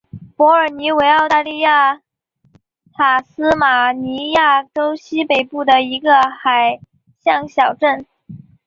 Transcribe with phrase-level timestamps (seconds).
[0.35, 2.01] 伯尔尼为澳大利亚
[2.93, 6.79] 塔斯马尼亚州西北部的一个海
[7.23, 8.03] 港小镇。